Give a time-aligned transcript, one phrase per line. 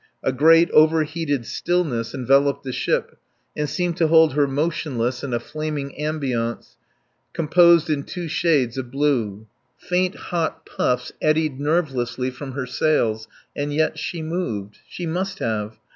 [0.23, 3.19] A great over heated stillness enveloped the ship
[3.55, 6.75] and seemed to hold her motionless in a flaming ambience
[7.33, 9.45] composed in two shades of blue.
[9.77, 13.27] Faint, hot puffs eddied nervelessly from her sails.
[13.55, 14.79] And yet she moved.
[14.89, 15.77] She must have.